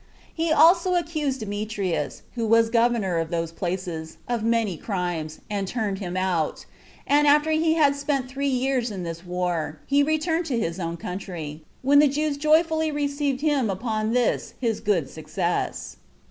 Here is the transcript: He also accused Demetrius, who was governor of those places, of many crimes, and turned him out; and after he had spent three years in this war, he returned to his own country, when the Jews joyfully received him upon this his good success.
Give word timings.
He 0.33 0.51
also 0.51 0.95
accused 0.95 1.41
Demetrius, 1.41 2.23
who 2.33 2.47
was 2.47 2.71
governor 2.71 3.19
of 3.19 3.29
those 3.29 3.51
places, 3.51 4.17
of 4.27 4.41
many 4.43 4.75
crimes, 4.75 5.41
and 5.47 5.67
turned 5.67 5.99
him 5.99 6.17
out; 6.17 6.65
and 7.05 7.27
after 7.27 7.51
he 7.51 7.75
had 7.75 7.95
spent 7.95 8.27
three 8.27 8.47
years 8.47 8.89
in 8.89 9.03
this 9.03 9.23
war, 9.23 9.77
he 9.85 10.01
returned 10.01 10.47
to 10.47 10.57
his 10.59 10.79
own 10.79 10.97
country, 10.97 11.61
when 11.83 11.99
the 11.99 12.07
Jews 12.07 12.37
joyfully 12.37 12.89
received 12.89 13.41
him 13.41 13.69
upon 13.69 14.13
this 14.13 14.55
his 14.59 14.79
good 14.79 15.07
success. 15.07 15.97